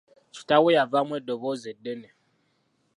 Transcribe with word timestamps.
Kitaawe 0.33 0.69
yavaamu 0.77 1.13
eddoboozi 1.19 1.67
eddene. 1.73 2.09